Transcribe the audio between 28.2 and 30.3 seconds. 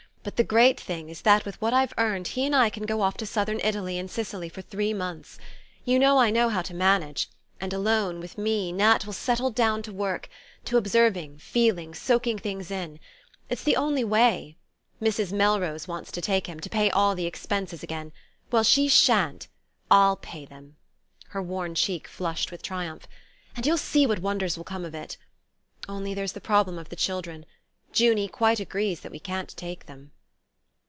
quite agrees that we can't take them...."